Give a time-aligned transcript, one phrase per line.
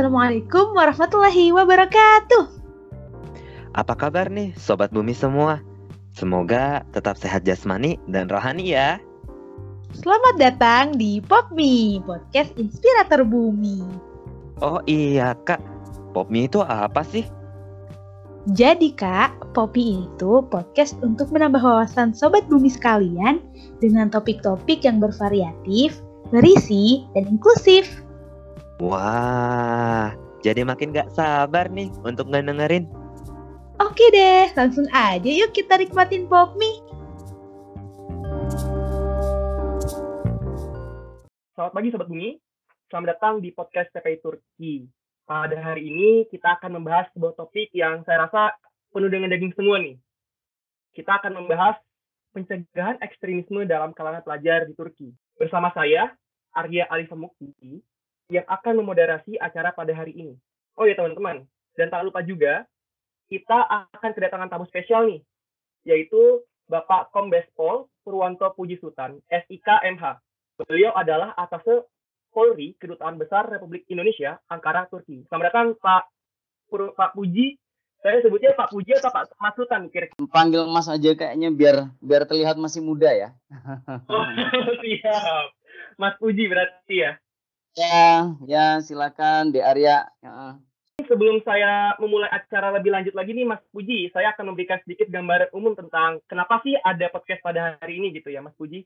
[0.00, 2.44] Assalamualaikum warahmatullahi wabarakatuh.
[3.76, 5.60] Apa kabar nih Sobat Bumi semua?
[6.16, 8.96] Semoga tetap sehat jasmani dan rohani ya.
[9.92, 13.84] Selamat datang di PopMe, podcast inspirator bumi.
[14.64, 15.60] Oh iya kak,
[16.16, 17.28] PopMe itu apa sih?
[18.56, 23.44] Jadi kak, Poppy itu podcast untuk menambah wawasan Sobat Bumi sekalian
[23.84, 26.00] dengan topik-topik yang bervariatif,
[26.32, 28.00] berisi, dan inklusif.
[28.80, 32.88] Wah, jadi makin gak sabar nih untuk ngedengerin.
[33.76, 36.80] Oke deh, langsung aja yuk kita nikmatin pop mie.
[41.52, 42.40] Selamat pagi Sobat Bumi,
[42.88, 44.88] selamat datang di podcast TPI Turki.
[45.28, 48.56] Pada hari ini kita akan membahas sebuah topik yang saya rasa
[48.96, 50.00] penuh dengan daging semua nih.
[50.96, 51.76] Kita akan membahas
[52.32, 55.12] pencegahan ekstremisme dalam kalangan pelajar di Turki.
[55.36, 56.16] Bersama saya,
[56.56, 57.84] Arya Alifa Mukti,
[58.30, 60.34] yang akan memoderasi acara pada hari ini.
[60.78, 62.64] Oh ya teman-teman, dan tak lupa juga
[63.26, 63.58] kita
[63.94, 65.20] akan kedatangan tamu spesial nih,
[65.86, 70.22] yaitu Bapak Kombes Pol Purwanto Puji Sultan, SIK MH.
[70.66, 71.86] Beliau adalah atase
[72.30, 75.26] Polri Kedutaan Besar Republik Indonesia Ankara Turki.
[75.26, 76.04] Selamat datang Pak
[76.70, 77.58] Pur Pak Puji.
[78.00, 82.24] Saya sebutnya Pak Puji atau Pak Mas Sultan kira Panggil Mas aja kayaknya biar biar
[82.24, 83.28] terlihat masih muda ya.
[84.10, 84.26] oh,
[84.80, 85.46] siap.
[86.00, 87.18] Mas Puji berarti ya.
[87.78, 90.10] Ya, ya silakan di Arya.
[90.24, 90.58] Ya.
[91.06, 95.50] Sebelum saya memulai acara lebih lanjut lagi nih Mas Puji, saya akan memberikan sedikit gambaran
[95.56, 98.84] umum tentang kenapa sih ada podcast pada hari ini gitu ya Mas Puji.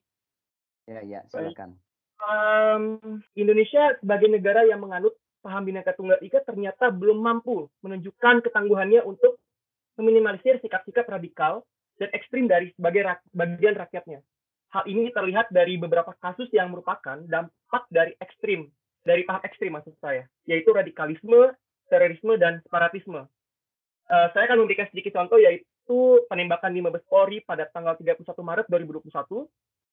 [0.84, 1.80] Ya, ya, silakan.
[2.24, 9.04] Um, Indonesia sebagai negara yang menganut paham Bhinneka Tunggal Ika ternyata belum mampu menunjukkan ketangguhannya
[9.04, 9.36] untuk
[10.00, 11.66] meminimalisir sikap-sikap radikal
[12.00, 14.24] dan ekstrim dari sebagai rak bagian rakyatnya.
[14.74, 18.66] Hal ini terlihat dari beberapa kasus yang merupakan dampak dari ekstrim,
[19.06, 21.54] dari paham ekstrim maksud saya, yaitu radikalisme,
[21.86, 23.22] terorisme, dan separatisme.
[24.10, 28.66] Uh, saya akan memberikan sedikit contoh, yaitu penembakan di Mabes Polri pada tanggal 31 Maret
[28.66, 29.46] 2021,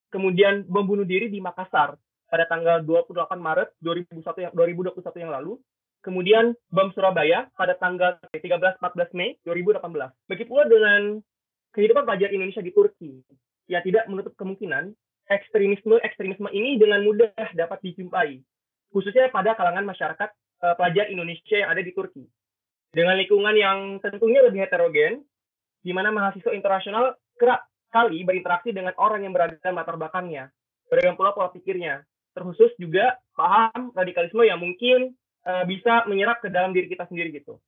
[0.10, 1.94] kemudian bom bunuh diri di Makassar
[2.26, 5.62] pada tanggal 28 Maret 2021 yang, 2021 yang lalu,
[6.02, 9.78] kemudian bom Surabaya pada tanggal 13-14 Mei 2018.
[10.26, 11.22] Begitu pula dengan
[11.70, 13.22] kehidupan pelajar Indonesia di Turki
[13.70, 14.94] ya tidak menutup kemungkinan
[15.32, 18.42] ekstremisme-ekstremisme ini dengan mudah dapat dijumpai,
[18.92, 20.30] khususnya pada kalangan masyarakat
[20.64, 22.28] uh, pelajar Indonesia yang ada di Turki.
[22.92, 25.24] Dengan lingkungan yang tentunya lebih heterogen,
[25.80, 30.52] di mana mahasiswa internasional kerap kali berinteraksi dengan orang yang beragam latar belakangnya,
[30.92, 32.04] beragam pula pola pikirnya,
[32.36, 35.16] terkhusus juga paham radikalisme yang mungkin
[35.48, 37.60] uh, bisa menyerap ke dalam diri kita sendiri gitu.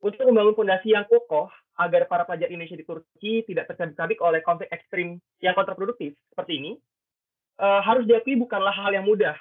[0.00, 4.68] Untuk membangun fondasi yang kokoh, agar para pelajar Indonesia di Turki tidak tercabik-cabik oleh konflik
[4.68, 6.72] ekstrim yang kontraproduktif seperti ini,
[7.56, 9.34] uh, harus diakui bukanlah hal yang mudah.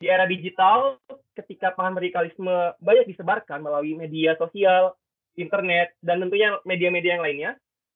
[0.00, 0.98] Di era digital,
[1.36, 4.96] ketika paham radikalisme banyak disebarkan melalui media sosial,
[5.36, 7.50] internet, dan tentunya media-media yang lainnya,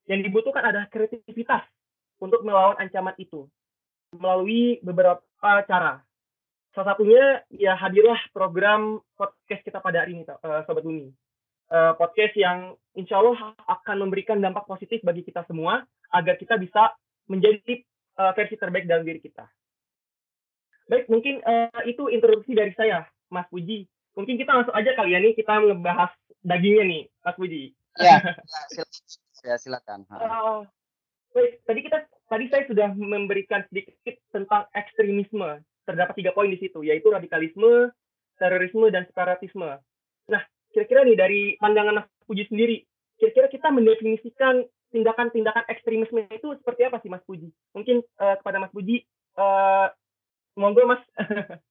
[0.07, 1.67] yang dibutuhkan adalah kreativitas
[2.23, 3.49] untuk melawan ancaman itu
[4.15, 5.21] melalui beberapa
[5.67, 6.05] cara.
[6.77, 11.11] Salah satunya ya hadirlah program podcast kita pada hari ini, uh, Sobat Bumi
[11.71, 15.85] uh, podcast yang insya Allah akan memberikan dampak positif bagi kita semua
[16.15, 16.95] agar kita bisa
[17.27, 17.83] menjadi
[18.19, 19.47] uh, versi terbaik dalam diri kita.
[20.87, 23.91] Baik, mungkin uh, itu introduksi dari saya, Mas Puji.
[24.15, 26.15] Mungkin kita langsung aja kali ya nih kita ngebahas
[26.47, 27.63] dagingnya nih, Mas Puji.
[27.99, 28.23] Ya,
[29.49, 30.07] ya silakan.
[30.09, 30.63] Uh,
[31.35, 31.99] baik, tadi kita
[32.31, 35.61] tadi saya sudah memberikan sedikit tentang ekstremisme.
[35.87, 37.95] Terdapat tiga poin di situ, yaitu radikalisme,
[38.43, 39.79] terorisme, dan separatisme.
[40.27, 40.43] Nah,
[40.77, 42.85] kira-kira nih dari pandangan Mas Puji sendiri,
[43.17, 47.49] kira-kira kita mendefinisikan tindakan-tindakan ekstremisme itu seperti apa sih Mas Puji?
[47.73, 49.09] Mungkin uh, kepada Mas Puji,
[49.41, 49.89] uh,
[50.61, 51.01] monggo Mas.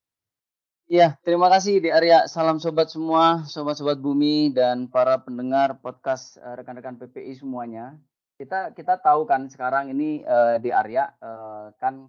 [0.86, 2.30] Iya, terima kasih di Arya.
[2.30, 7.98] Salam sobat semua, sobat-sobat bumi dan para pendengar podcast uh, rekan-rekan PPI semuanya.
[8.38, 12.06] Kita kita tahu kan sekarang ini uh, di Arya uh, kan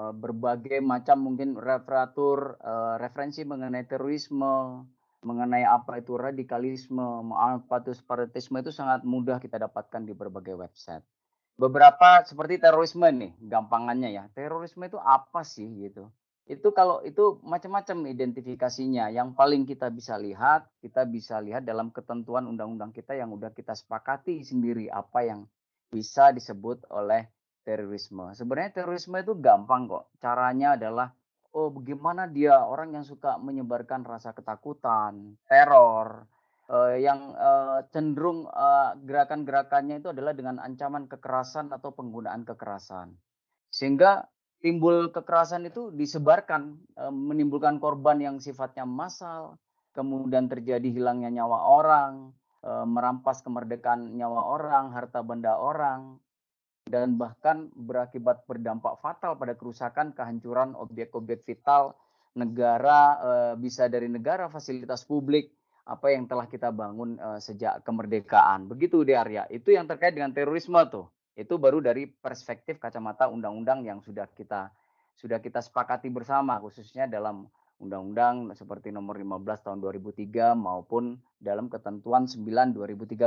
[0.00, 4.88] uh, berbagai macam mungkin referatur uh, referensi mengenai terorisme,
[5.24, 11.02] mengenai apa itu radikalisme, apa itu separatisme itu sangat mudah kita dapatkan di berbagai website.
[11.54, 14.24] Beberapa seperti terorisme nih, gampangannya ya.
[14.34, 16.10] Terorisme itu apa sih gitu?
[16.44, 19.08] Itu kalau itu macam-macam identifikasinya.
[19.08, 23.72] Yang paling kita bisa lihat, kita bisa lihat dalam ketentuan undang-undang kita yang udah kita
[23.72, 25.40] sepakati sendiri apa yang
[25.88, 27.30] bisa disebut oleh
[27.64, 28.34] terorisme.
[28.36, 30.10] Sebenarnya terorisme itu gampang kok.
[30.20, 31.14] Caranya adalah
[31.54, 36.26] oh bagaimana dia orang yang suka menyebarkan rasa ketakutan, teror,
[36.68, 43.14] uh, yang uh, cenderung uh, gerakan-gerakannya itu adalah dengan ancaman kekerasan atau penggunaan kekerasan.
[43.70, 44.26] Sehingga
[44.58, 49.56] timbul kekerasan itu disebarkan uh, menimbulkan korban yang sifatnya massal,
[49.94, 52.34] kemudian terjadi hilangnya nyawa orang,
[52.66, 56.18] eh, merampas kemerdekaan nyawa orang, harta benda orang,
[56.84, 61.96] dan bahkan berakibat berdampak fatal pada kerusakan kehancuran objek-objek vital
[62.36, 65.48] negara eh, bisa dari negara fasilitas publik
[65.88, 68.68] apa yang telah kita bangun eh, sejak kemerdekaan.
[68.68, 69.48] Begitu di Arya.
[69.48, 71.08] Itu yang terkait dengan terorisme tuh.
[71.34, 74.70] Itu baru dari perspektif kacamata undang-undang yang sudah kita
[75.14, 77.46] sudah kita sepakati bersama khususnya dalam
[77.78, 82.44] undang-undang seperti nomor 15 tahun 2003 maupun dalam ketentuan 9
[82.76, 83.24] 2013.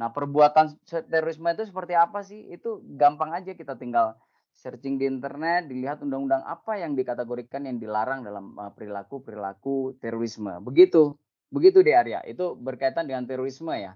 [0.00, 0.80] Nah, perbuatan
[1.12, 2.48] terorisme itu seperti apa sih?
[2.48, 4.16] Itu gampang aja kita tinggal
[4.56, 10.56] searching di internet, dilihat undang-undang apa yang dikategorikan yang dilarang dalam perilaku-perilaku terorisme.
[10.64, 11.12] Begitu.
[11.52, 12.24] Begitu di area.
[12.24, 13.92] Itu berkaitan dengan terorisme ya.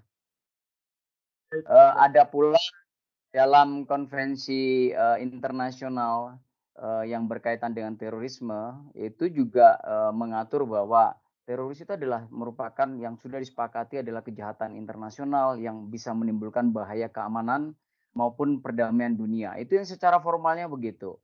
[1.55, 2.59] Uh, ada pula
[3.33, 6.37] dalam konvensi uh, internasional
[6.77, 11.15] uh, yang berkaitan dengan terorisme itu juga uh, mengatur bahwa
[11.45, 17.77] teroris itu adalah merupakan yang sudah disepakati adalah kejahatan internasional yang bisa menimbulkan bahaya keamanan
[18.17, 19.53] maupun perdamaian dunia.
[19.61, 21.15] Itu yang secara formalnya begitu.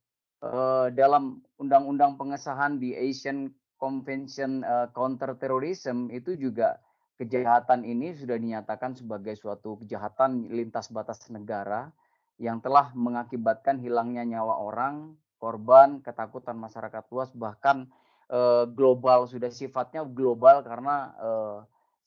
[0.42, 6.82] Uh, dalam undang-undang pengesahan di Asian Convention uh, Counter Terrorism itu juga
[7.22, 11.94] kejahatan ini sudah dinyatakan sebagai suatu kejahatan lintas batas negara
[12.42, 17.86] yang telah mengakibatkan hilangnya nyawa orang, korban, ketakutan masyarakat luas, bahkan
[18.31, 21.57] uh, global sudah sifatnya global karena uh,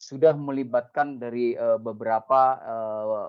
[0.01, 3.29] sudah melibatkan dari uh, beberapa uh,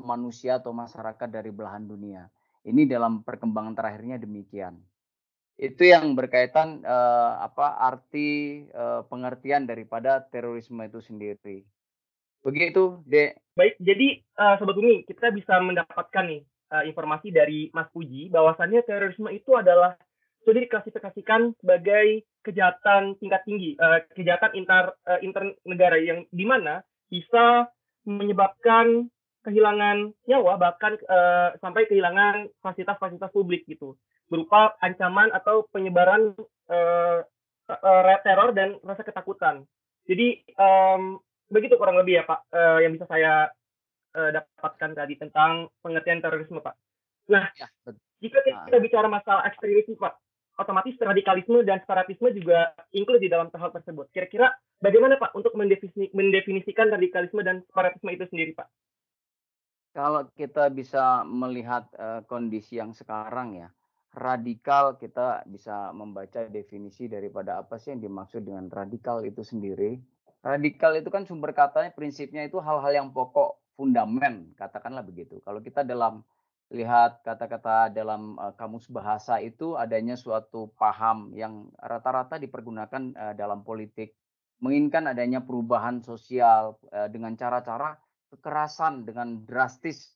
[0.00, 2.28] manusia atau masyarakat dari belahan dunia.
[2.64, 4.76] Ini dalam perkembangan terakhirnya demikian.
[5.60, 11.64] Itu yang berkaitan uh, apa arti uh, pengertian daripada terorisme itu sendiri.
[12.40, 13.36] Begitu, Dek.
[13.52, 16.40] Baik, jadi uh, Sobat Bumi, kita bisa mendapatkan nih
[16.72, 20.00] uh, informasi dari Mas Puji bahwasannya terorisme itu adalah
[20.44, 27.68] sudah diklasifikasikan sebagai kejahatan tingkat tinggi, uh, kejahatan inter uh, negara yang di mana bisa
[28.08, 29.10] menyebabkan
[29.44, 33.96] kehilangan nyawa bahkan uh, sampai kehilangan fasilitas-fasilitas publik gitu
[34.30, 36.36] berupa ancaman atau penyebaran
[36.70, 37.18] uh,
[37.66, 39.66] uh, teror dan rasa ketakutan.
[40.06, 41.18] Jadi um,
[41.50, 43.50] begitu kurang lebih ya Pak uh, yang bisa saya
[44.14, 46.76] uh, dapatkan tadi tentang pengertian terorisme Pak.
[47.30, 47.66] Nah, ya,
[48.22, 48.82] jika kita nah.
[48.82, 50.14] bicara masalah ekstremisme Pak,
[50.60, 54.12] otomatis radikalisme dan separatisme juga include di dalam hal tersebut.
[54.12, 54.52] Kira-kira
[54.84, 58.68] bagaimana Pak untuk mendefinisi, mendefinisikan radikalisme dan separatisme itu sendiri Pak?
[59.96, 63.68] Kalau kita bisa melihat uh, kondisi yang sekarang ya,
[64.14, 70.02] radikal kita bisa membaca definisi daripada apa sih yang dimaksud dengan radikal itu sendiri
[70.42, 75.86] radikal itu kan sumber katanya prinsipnya itu hal-hal yang pokok fundamen katakanlah begitu kalau kita
[75.86, 76.26] dalam
[76.70, 83.66] lihat kata-kata dalam uh, kamus bahasa itu adanya suatu paham yang rata-rata dipergunakan uh, dalam
[83.66, 84.14] politik.
[84.62, 87.98] Menginginkan adanya perubahan sosial uh, dengan cara-cara
[88.30, 90.14] kekerasan dengan drastis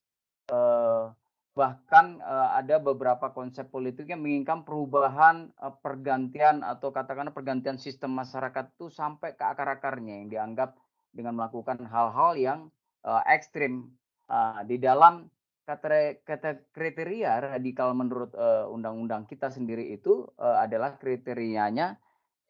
[0.55, 1.11] uh,
[1.55, 8.11] bahkan uh, ada beberapa konsep politik yang menginginkan perubahan uh, pergantian atau katakanlah pergantian sistem
[8.15, 10.75] masyarakat itu sampai ke akar-akarnya yang dianggap
[11.15, 12.61] dengan melakukan hal-hal yang
[13.07, 13.91] uh, ekstrim.
[14.25, 15.29] Uh, di dalam
[15.65, 18.37] kata, kata kriteria radikal menurut
[18.69, 21.97] undang-undang uh, kita sendiri itu uh, adalah kriterianya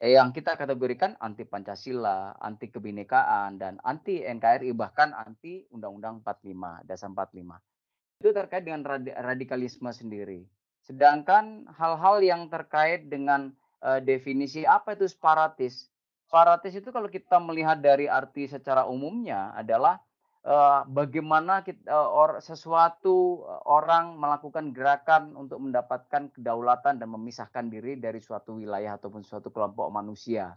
[0.02, 6.84] eh, yang kita kategorikan anti Pancasila, anti kebinekaan dan anti NKRI bahkan anti Undang-Undang 45,
[6.90, 8.20] dasar 45.
[8.20, 8.82] Itu terkait dengan
[9.22, 10.44] radikalisme sendiri.
[10.84, 15.88] Sedangkan hal-hal yang terkait dengan uh, definisi apa itu separatis.
[16.26, 20.02] Separatis itu kalau kita melihat dari arti secara umumnya adalah
[20.44, 27.66] uh, bagaimana kita, uh, or, sesuatu uh, orang melakukan gerakan untuk mendapatkan kedaulatan dan memisahkan
[27.72, 30.54] diri dari suatu wilayah ataupun suatu kelompok manusia.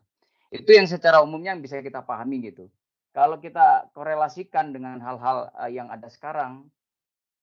[0.51, 2.67] Itu yang secara umumnya yang bisa kita pahami gitu.
[3.15, 6.67] Kalau kita korelasikan dengan hal-hal uh, yang ada sekarang,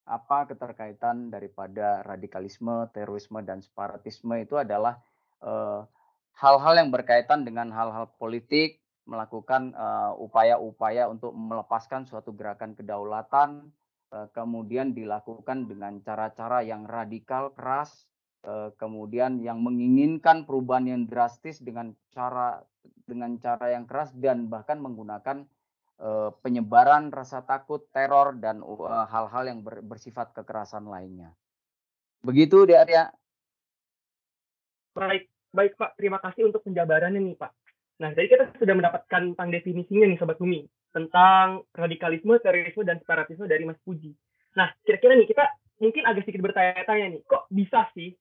[0.05, 5.01] apa keterkaitan daripada radikalisme, terorisme dan separatisme itu adalah
[6.37, 9.73] hal-hal uh, yang berkaitan dengan hal-hal politik, melakukan
[10.17, 13.69] upaya-upaya uh, untuk melepaskan suatu gerakan kedaulatan,
[14.09, 18.09] uh, kemudian dilakukan dengan cara-cara yang radikal, keras,
[18.45, 22.65] uh, kemudian yang menginginkan perubahan yang drastis dengan cara
[23.05, 25.45] dengan cara yang keras dan bahkan menggunakan
[26.01, 28.61] uh, penyebaran rasa takut, teror dan
[29.09, 31.33] hal-hal uh, yang ber, bersifat kekerasan lainnya.
[32.25, 33.13] Begitu, Di Arya.
[34.97, 35.93] Baik, baik Pak.
[35.99, 37.64] Terima kasih untuk penjabarannya nih Pak.
[37.95, 43.47] Nah, jadi kita sudah mendapatkan tentang definisinya nih Sobat Bumi, tentang radikalisme, terorisme, dan separatisme
[43.47, 44.11] dari Mas Puji.
[44.59, 45.43] Nah, kira-kira nih kita
[45.79, 48.11] mungkin agak sedikit bertanya-tanya nih, kok bisa sih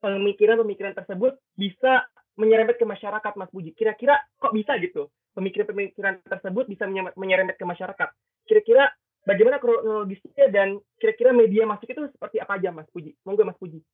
[0.00, 2.08] pemikiran-pemikiran tersebut bisa
[2.38, 3.76] menyerempet ke masyarakat, Mas Puji.
[3.76, 5.12] Kira-kira kok bisa gitu?
[5.36, 8.08] Pemikiran-pemikiran tersebut bisa menyerempet ke masyarakat.
[8.48, 8.88] Kira-kira
[9.28, 13.12] bagaimana kronologisnya dan kira-kira media masuk itu seperti apa aja, Mas Puji?
[13.28, 13.84] Monggo, Mas Puji.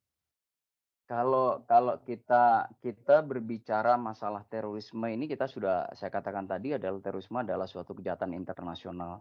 [1.04, 7.44] Kalau kalau kita kita berbicara masalah terorisme ini kita sudah saya katakan tadi adalah terorisme
[7.44, 9.20] adalah suatu kejahatan internasional.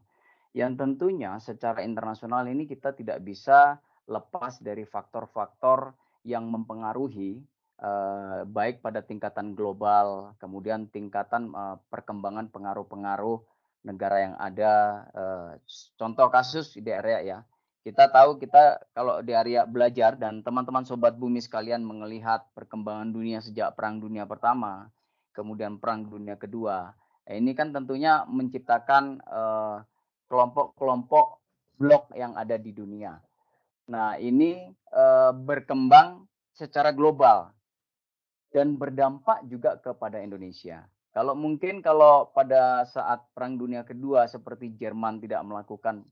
[0.55, 5.91] Yang tentunya secara internasional ini kita tidak bisa lepas dari faktor-faktor
[6.23, 7.43] yang mempengaruhi
[7.83, 13.43] eh, baik pada tingkatan global kemudian tingkatan eh, perkembangan pengaruh-pengaruh
[13.83, 14.73] negara yang ada
[15.11, 15.51] eh,
[15.99, 17.39] contoh kasus di area ya
[17.83, 23.43] kita tahu kita kalau di area belajar dan teman-teman sobat bumi sekalian melihat perkembangan dunia
[23.43, 24.87] sejak perang dunia pertama,
[25.35, 26.95] kemudian perang dunia kedua.
[27.27, 29.77] Eh, ini kan tentunya menciptakan eh,
[30.31, 31.39] kelompok-kelompok uh,
[31.75, 33.19] blok yang ada di dunia.
[33.91, 34.63] Nah, ini
[34.95, 36.23] uh, berkembang
[36.55, 37.51] secara global
[38.55, 40.87] dan berdampak juga kepada Indonesia.
[41.11, 46.07] Kalau mungkin kalau pada saat perang dunia kedua seperti Jerman tidak melakukan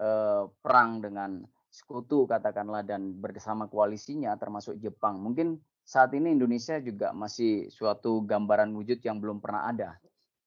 [0.00, 5.22] eh, perang dengan sekutu katakanlah dan bersama koalisinya termasuk Jepang.
[5.22, 9.90] Mungkin saat ini Indonesia juga masih suatu gambaran wujud yang belum pernah ada.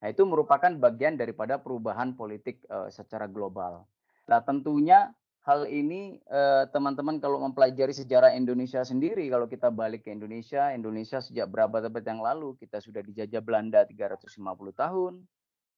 [0.03, 3.87] Nah, itu merupakan bagian daripada perubahan politik eh, secara global.
[4.27, 5.15] Nah, tentunya
[5.47, 11.23] hal ini eh, teman-teman kalau mempelajari sejarah Indonesia sendiri, kalau kita balik ke Indonesia, Indonesia
[11.23, 14.27] sejak berapa abad yang lalu kita sudah dijajah Belanda 350
[14.75, 15.23] tahun,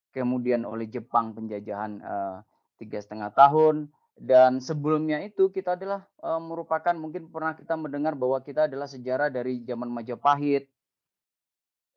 [0.09, 2.37] kemudian oleh Jepang penjajahan eh,
[2.75, 8.39] tiga setengah tahun dan sebelumnya itu kita adalah e, merupakan mungkin pernah kita mendengar bahwa
[8.39, 10.71] kita adalah sejarah dari zaman Majapahit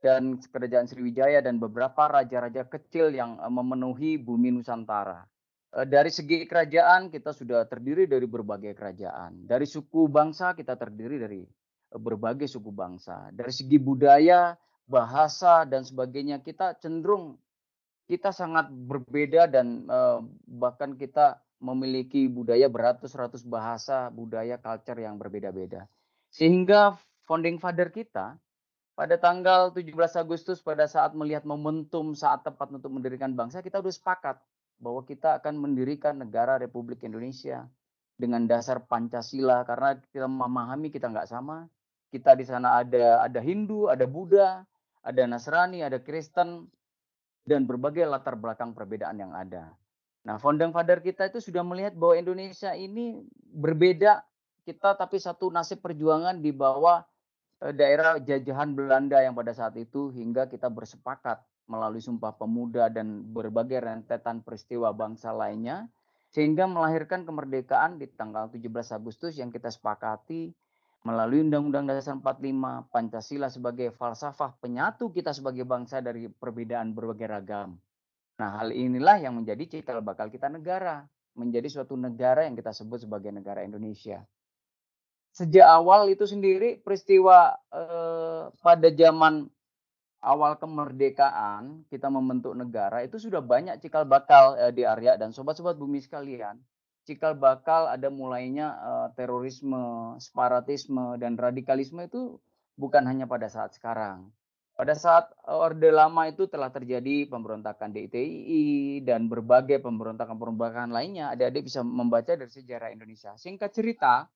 [0.02, 5.22] dan kerajaan Sriwijaya dan beberapa raja-raja kecil yang e, memenuhi bumi Nusantara.
[5.70, 9.46] E, dari segi kerajaan kita sudah terdiri dari berbagai kerajaan.
[9.46, 11.46] Dari suku bangsa kita terdiri dari
[11.94, 13.30] berbagai suku bangsa.
[13.30, 14.58] Dari segi budaya,
[14.88, 17.36] bahasa dan sebagainya kita cenderung
[18.08, 25.84] kita sangat berbeda dan uh, bahkan kita memiliki budaya beratus-ratus bahasa, budaya, culture yang berbeda-beda.
[26.32, 26.96] Sehingga
[27.28, 28.40] founding father kita
[28.96, 33.94] pada tanggal 17 Agustus pada saat melihat momentum saat tepat untuk mendirikan bangsa, kita sudah
[33.94, 34.36] sepakat
[34.80, 37.68] bahwa kita akan mendirikan negara Republik Indonesia
[38.18, 41.68] dengan dasar Pancasila karena kita memahami kita nggak sama.
[42.08, 44.64] Kita di sana ada ada Hindu, ada Buddha,
[45.04, 46.66] ada Nasrani, ada Kristen,
[47.44, 49.74] dan berbagai latar belakang perbedaan yang ada.
[50.26, 53.22] Nah, founding father kita itu sudah melihat bahwa Indonesia ini
[53.54, 54.20] berbeda
[54.68, 57.00] kita tapi satu nasib perjuangan di bawah
[57.64, 63.24] eh, daerah jajahan Belanda yang pada saat itu hingga kita bersepakat melalui Sumpah Pemuda dan
[63.32, 65.88] berbagai rentetan peristiwa bangsa lainnya
[66.28, 70.52] sehingga melahirkan kemerdekaan di tanggal 17 Agustus yang kita sepakati
[71.06, 77.78] melalui Undang-Undang Dasar 45, Pancasila sebagai falsafah penyatu kita sebagai bangsa dari perbedaan berbagai ragam.
[78.38, 83.06] Nah, hal inilah yang menjadi cikal bakal kita negara, menjadi suatu negara yang kita sebut
[83.06, 84.22] sebagai negara Indonesia.
[85.34, 89.46] Sejak awal itu sendiri peristiwa eh, pada zaman
[90.18, 95.78] awal kemerdekaan kita membentuk negara itu sudah banyak cikal bakal eh, di area dan sobat-sobat
[95.78, 96.58] bumi sekalian
[97.08, 102.36] cikal bakal ada mulainya uh, terorisme, separatisme dan radikalisme itu
[102.76, 104.28] bukan hanya pada saat sekarang.
[104.78, 111.34] Pada saat Orde Lama itu telah terjadi pemberontakan DITI dan berbagai pemberontakan-pemberontakan lainnya.
[111.34, 113.34] Adik-adik bisa membaca dari sejarah Indonesia.
[113.34, 114.30] Singkat cerita,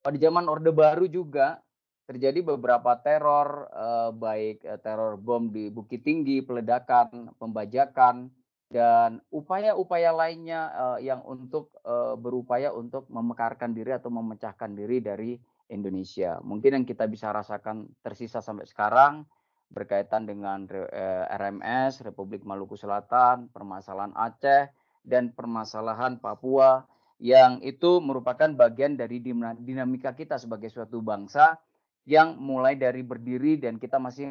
[0.00, 1.60] pada zaman Orde Baru juga
[2.08, 8.32] terjadi beberapa teror, eh, baik eh, teror bom di Bukit Tinggi, peledakan, pembajakan,
[8.70, 15.34] dan upaya-upaya lainnya uh, yang untuk uh, berupaya untuk memekarkan diri atau memecahkan diri dari
[15.74, 16.38] Indonesia.
[16.38, 19.26] Mungkin yang kita bisa rasakan tersisa sampai sekarang
[19.70, 24.70] berkaitan dengan uh, eh, RMS Republik Maluku Selatan, permasalahan Aceh
[25.02, 26.86] dan permasalahan Papua
[27.18, 29.18] yang itu merupakan bagian dari
[29.58, 31.58] dinamika kita sebagai suatu bangsa
[32.06, 34.30] yang mulai dari berdiri dan kita masih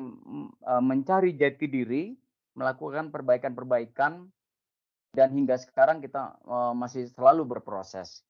[0.63, 2.03] uh, mencari jati diri
[2.58, 4.29] melakukan perbaikan-perbaikan
[5.13, 8.22] dan hingga sekarang kita uh, masih selalu berproses.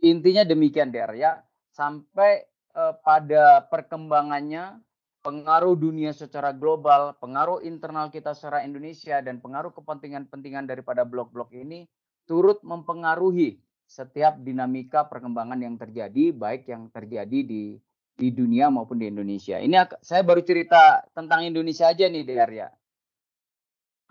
[0.00, 1.44] Intinya demikian Der ya,
[1.76, 4.80] sampai uh, pada perkembangannya
[5.22, 11.86] pengaruh dunia secara global, pengaruh internal kita secara Indonesia dan pengaruh kepentingan-pentingan daripada blok-blok ini
[12.26, 17.76] turut mempengaruhi setiap dinamika perkembangan yang terjadi baik yang terjadi di
[18.12, 19.56] di dunia maupun di Indonesia.
[19.60, 22.68] Ini saya baru cerita tentang Indonesia aja nih Der ya.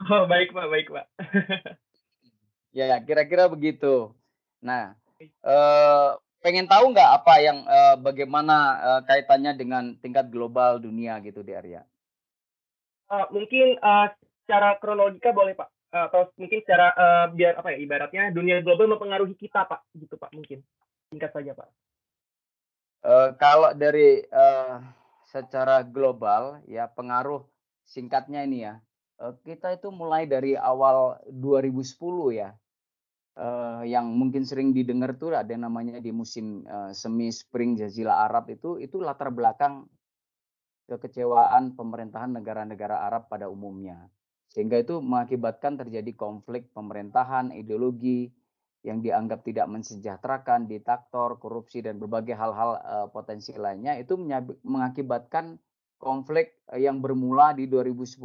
[0.09, 1.05] Oh, baik Pak, baik Pak.
[2.77, 4.09] ya, kira-kira begitu.
[4.61, 6.09] Nah, eh,
[6.41, 11.53] pengen tahu nggak apa yang uh, bagaimana uh, kaitannya dengan tingkat global dunia gitu di
[11.53, 11.85] area?
[13.05, 14.09] Uh, mungkin uh,
[14.41, 18.89] secara kronologika boleh pak, uh, atau mungkin secara uh, biar apa ya ibaratnya dunia global
[18.89, 20.65] mempengaruhi kita pak, gitu pak mungkin
[21.13, 21.69] singkat saja pak.
[23.05, 24.81] Uh, kalau dari uh,
[25.29, 27.45] secara global ya pengaruh
[27.85, 28.81] singkatnya ini ya
[29.45, 32.49] kita itu mulai dari awal 2010 ya.
[33.31, 38.51] Uh, yang mungkin sering didengar tuh ada namanya di musim uh, semi spring jazila Arab
[38.51, 39.87] itu itu latar belakang
[40.91, 44.11] kekecewaan pemerintahan negara-negara Arab pada umumnya.
[44.51, 48.27] Sehingga itu mengakibatkan terjadi konflik pemerintahan ideologi
[48.83, 54.19] yang dianggap tidak mensejahterakan, diktator, korupsi dan berbagai hal-hal uh, potensi lainnya itu
[54.67, 55.55] mengakibatkan
[56.01, 58.17] konflik uh, yang bermula di 2010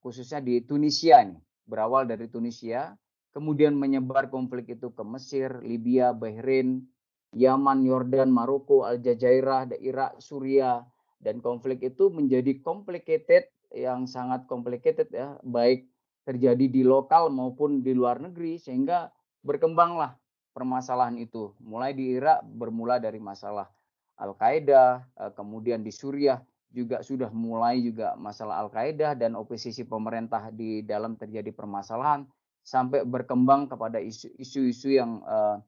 [0.00, 1.36] khususnya di Tunisia ini.
[1.68, 2.96] Berawal dari Tunisia,
[3.30, 6.82] kemudian menyebar konflik itu ke Mesir, Libya, Bahrain,
[7.30, 10.82] Yaman, Yordan, Maroko, Aljazairah, Irak, Suria
[11.22, 15.86] dan konflik itu menjadi complicated yang sangat complicated ya, baik
[16.26, 19.14] terjadi di lokal maupun di luar negeri sehingga
[19.46, 20.18] berkembanglah
[20.50, 21.54] permasalahan itu.
[21.62, 23.70] Mulai di Irak bermula dari masalah
[24.18, 30.86] Al-Qaeda, eh, kemudian di Suriah juga sudah mulai juga masalah Al-Qaeda dan oposisi pemerintah di
[30.86, 32.22] dalam terjadi permasalahan
[32.62, 33.98] sampai berkembang kepada
[34.38, 35.58] isu-isu yang uh,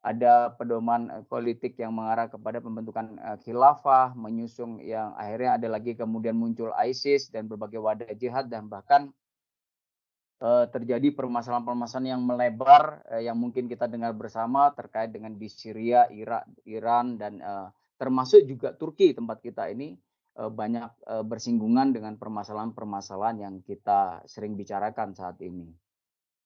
[0.00, 5.92] ada pedoman eh, politik yang mengarah kepada pembentukan uh, khilafah, menyusung yang akhirnya ada lagi
[5.92, 9.12] kemudian muncul ISIS dan berbagai wadah jihad dan bahkan
[10.40, 16.08] uh, terjadi permasalahan-permasalahan yang melebar uh, yang mungkin kita dengar bersama terkait dengan di Syria,
[16.08, 17.68] Irak, Iran dan uh,
[18.00, 20.00] termasuk juga Turki tempat kita ini
[20.38, 25.68] banyak uh, bersinggungan dengan permasalahan-permasalahan yang kita sering bicarakan saat ini.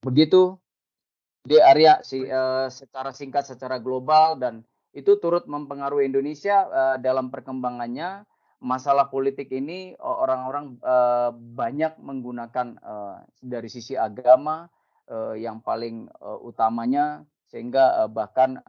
[0.00, 0.56] Begitu
[1.44, 4.64] di area uh, secara singkat secara global dan
[4.94, 6.70] itu turut mempengaruhi Indonesia
[7.02, 8.22] dalam perkembangannya
[8.62, 10.78] masalah politik ini orang-orang
[11.34, 12.78] banyak menggunakan
[13.42, 14.70] dari sisi agama
[15.34, 16.06] yang paling
[16.46, 18.62] utamanya sehingga bahkan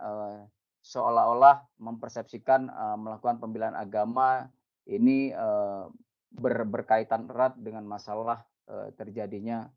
[0.81, 4.49] seolah-olah mempersepsikan melakukan pembelaan agama
[4.85, 5.89] ini uh,
[6.33, 9.69] ber, berkaitan erat dengan masalah uh, terjadinya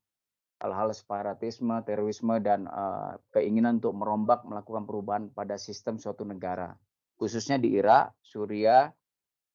[0.58, 6.74] hal-hal separatisme, terorisme dan uh, keinginan untuk merombak melakukan perubahan pada sistem suatu negara
[7.18, 8.94] khususnya di Irak, Suriah,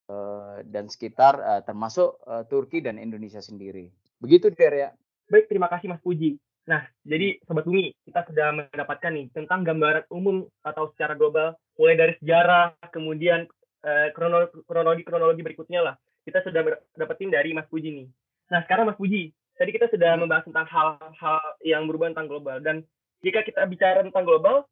[0.04, 3.88] Eh, dan sekitar uh, termasuk uh, Turki dan Indonesia sendiri.
[4.20, 4.88] Begitu Der ya.
[5.32, 6.36] Baik, terima kasih Mas Puji.
[6.68, 11.96] Nah, jadi Sobat Bumi, kita sudah mendapatkan nih tentang gambaran umum atau secara global, mulai
[11.96, 13.48] dari sejarah, kemudian
[13.84, 15.94] uh, kronologi-kronologi berikutnya lah.
[16.24, 16.64] Kita sudah
[16.96, 18.08] dapetin dari Mas Puji nih.
[18.48, 22.58] Nah, sekarang Mas Puji, tadi kita sudah membahas tentang hal-hal yang berubah tentang global.
[22.64, 22.82] Dan
[23.20, 24.64] jika kita bicara tentang global,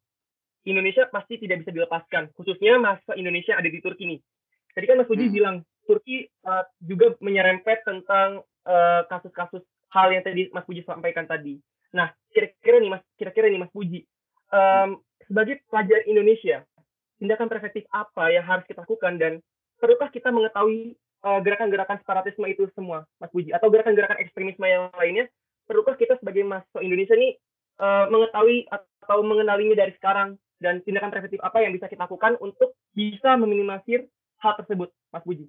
[0.64, 4.20] Indonesia pasti tidak bisa dilepaskan, khususnya masa Indonesia ada di Turki nih.
[4.72, 5.35] Tadi kan Mas Puji hmm.
[5.35, 11.27] bilang Turki uh, juga menyerempet tentang eh, kasus-kasus uh, hal yang tadi Mas Puji sampaikan
[11.27, 11.59] tadi.
[11.92, 14.07] Nah, kira-kira nih Mas, kira-kira nih Mas Puji,
[14.55, 16.64] um, sebagai pelajar Indonesia,
[17.22, 19.38] tindakan preventif apa yang harus kita lakukan dan
[19.78, 25.30] perlukah kita mengetahui eh, gerakan-gerakan separatisme itu semua, Mas Puji, atau gerakan-gerakan ekstremisme yang lainnya?
[25.70, 27.38] Perlukah kita sebagai mahasiswa Indonesia nih
[27.78, 32.74] uh, mengetahui atau mengenalinya dari sekarang dan tindakan preventif apa yang bisa kita lakukan untuk
[32.90, 34.11] bisa meminimalisir
[34.42, 35.46] hal tersebut, Mas Buji?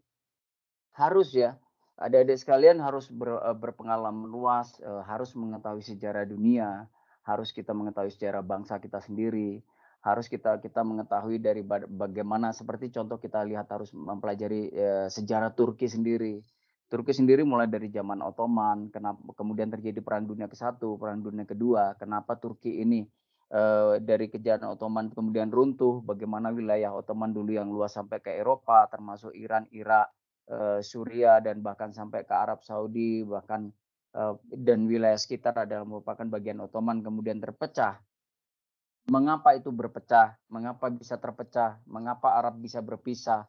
[0.93, 1.57] Harus ya.
[1.97, 6.85] Adik-adik sekalian harus ber, eh, berpengalaman luas, harus mengetahui sejarah dunia,
[7.25, 9.65] harus kita mengetahui sejarah bangsa kita sendiri,
[10.03, 15.87] harus kita kita mengetahui dari bagaimana seperti contoh kita lihat harus mempelajari eh, sejarah Turki
[15.87, 16.43] sendiri.
[16.91, 21.97] Turki sendiri mulai dari zaman Ottoman, kenapa kemudian terjadi perang dunia ke-1, perang dunia kedua,
[21.97, 23.01] kenapa Turki ini
[23.53, 28.89] Eh, dari kejahatan Ottoman kemudian runtuh, bagaimana wilayah Ottoman dulu yang luas sampai ke Eropa,
[28.89, 30.09] termasuk Iran, Irak,
[30.49, 33.69] uh, Suria, dan bahkan sampai ke Arab Saudi, bahkan
[34.53, 37.97] dan wilayah sekitar adalah merupakan bagian Ottoman kemudian terpecah.
[39.11, 40.39] Mengapa itu berpecah?
[40.47, 41.79] Mengapa bisa terpecah?
[41.83, 43.43] Mengapa Arab bisa berpisah?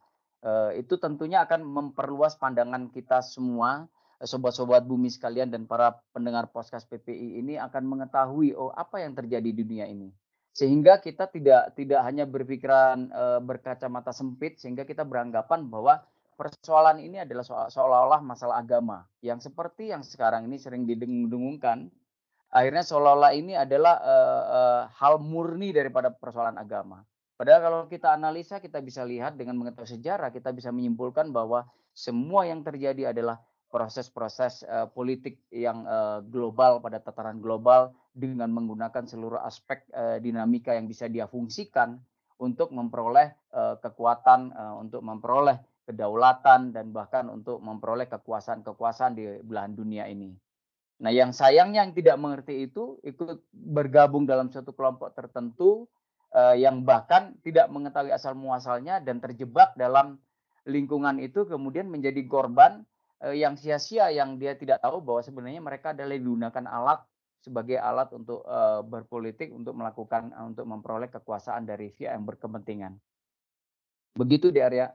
[0.44, 3.88] Uh, itu tentunya akan memperluas pandangan kita semua
[4.22, 9.50] sobat-sobat bumi sekalian dan para pendengar podcast PPI ini akan mengetahui oh apa yang terjadi
[9.50, 10.10] di dunia ini.
[10.54, 15.98] Sehingga kita tidak tidak hanya berpikiran e, berkacamata sempit sehingga kita beranggapan bahwa
[16.38, 21.90] persoalan ini adalah seolah-olah masalah agama yang seperti yang sekarang ini sering didengung-dengungkan
[22.54, 24.60] akhirnya seolah-olah ini adalah e, e,
[24.94, 27.02] hal murni daripada persoalan agama.
[27.34, 32.46] Padahal kalau kita analisa kita bisa lihat dengan mengetahui sejarah kita bisa menyimpulkan bahwa semua
[32.46, 33.42] yang terjadi adalah
[33.74, 40.78] proses-proses uh, politik yang uh, global pada tataran global dengan menggunakan seluruh aspek uh, dinamika
[40.78, 41.98] yang bisa dia fungsikan
[42.38, 45.58] untuk memperoleh uh, kekuatan, uh, untuk memperoleh
[45.90, 50.30] kedaulatan dan bahkan untuk memperoleh kekuasaan-kekuasaan di belahan dunia ini.
[51.04, 55.84] Nah, yang sayangnya yang tidak mengerti itu ikut bergabung dalam suatu kelompok tertentu
[56.32, 60.16] uh, yang bahkan tidak mengetahui asal muasalnya dan terjebak dalam
[60.64, 62.88] lingkungan itu kemudian menjadi korban
[63.20, 67.04] uh, yang sia-sia yang dia tidak tahu bahwa sebenarnya mereka adalah digunakan alat
[67.44, 72.96] sebagai alat untuk uh, berpolitik untuk melakukan uh, untuk memperoleh kekuasaan dari pihak yang berkepentingan.
[74.16, 74.88] Begitu di area.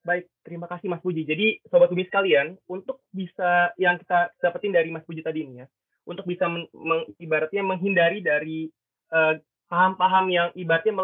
[0.00, 1.28] Baik, terima kasih Mas Puji.
[1.28, 5.66] Jadi sobat Bumi sekalian, untuk bisa yang kita dapetin dari Mas Puji tadi ini ya,
[6.08, 8.72] untuk bisa men, meng, ibaratnya menghindari dari
[9.10, 10.94] paham paham-paham yang ibaratnya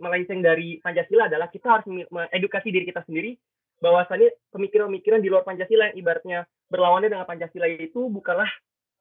[0.00, 3.36] melenceng dari Pancasila adalah kita harus mengedukasi diri kita sendiri
[3.80, 6.38] bahwasannya pemikiran-pemikiran di luar Pancasila yang ibaratnya
[6.72, 8.48] berlawanan dengan Pancasila itu bukanlah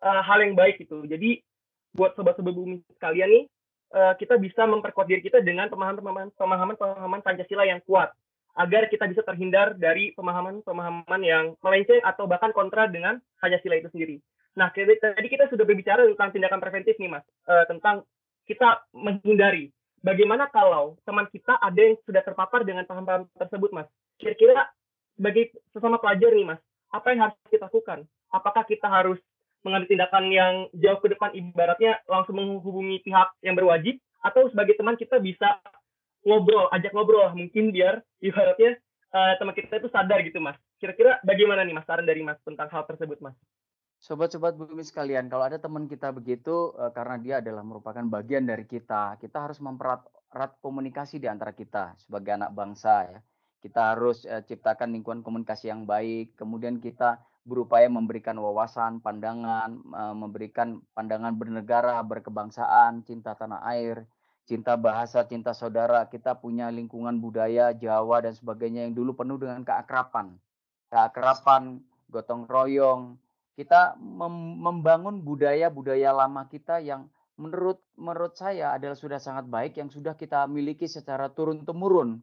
[0.04, 1.08] uh, hal yang baik gitu.
[1.08, 1.39] Jadi
[1.96, 3.44] buat sobat-sobat bumi sekalian nih,
[3.96, 8.12] uh, kita bisa memperkuat diri kita dengan pemahaman-pemahaman pemahaman Pancasila yang kuat
[8.57, 14.17] agar kita bisa terhindar dari pemahaman-pemahaman yang melenceng atau bahkan kontra dengan Pancasila itu sendiri.
[14.57, 18.03] Nah, tadi kita sudah berbicara tentang tindakan preventif nih, Mas, uh, tentang
[18.49, 19.69] kita menghindari.
[19.99, 23.88] Bagaimana kalau teman kita ada yang sudah terpapar dengan paham-paham tersebut, Mas?
[24.17, 24.67] Kira-kira
[25.19, 28.03] bagi sesama pelajar nih, Mas, apa yang harus kita lakukan?
[28.33, 29.19] Apakah kita harus
[29.63, 34.95] mengambil tindakan yang jauh ke depan ibaratnya langsung menghubungi pihak yang berwajib atau sebagai teman
[34.95, 35.59] kita bisa
[36.23, 37.32] ngobrol ajak ngobrol.
[37.36, 38.79] Mungkin biar ibaratnya
[39.13, 40.58] uh, teman kita itu sadar gitu mas.
[40.79, 43.36] Kira-kira bagaimana nih mas saran dari mas tentang hal tersebut mas?
[43.99, 48.63] Sobat-sobat bumi sekalian, kalau ada teman kita begitu, uh, karena dia adalah merupakan bagian dari
[48.63, 53.19] kita, kita harus mempererat komunikasi di antara kita sebagai anak bangsa ya.
[53.60, 59.82] Kita harus uh, ciptakan lingkungan komunikasi yang baik, kemudian kita berupaya memberikan wawasan, pandangan,
[60.13, 64.05] memberikan pandangan bernegara, berkebangsaan, cinta tanah air,
[64.49, 66.09] cinta bahasa, cinta saudara.
[66.09, 70.33] Kita punya lingkungan budaya Jawa dan sebagainya yang dulu penuh dengan keakrapan.
[70.89, 71.77] Keakrapan,
[72.09, 73.13] gotong royong.
[73.53, 73.93] Kita
[74.57, 77.05] membangun budaya-budaya lama kita yang
[77.38, 82.17] menurut menurut saya adalah sudah sangat baik yang sudah kita miliki secara turun temurun.